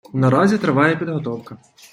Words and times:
Наразі 0.13 0.57
триває 0.57 0.95
підготовка. 0.95 1.57